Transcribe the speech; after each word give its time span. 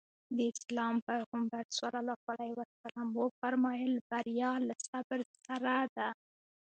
د 0.35 0.37
اسلام 0.51 0.95
پيغمبر 1.09 1.63
ص 1.77 1.79
وفرمايل 3.19 3.93
بريا 4.09 4.51
له 4.67 4.75
صبر 4.89 5.19
سره 5.45 5.75
ده. 5.95 6.07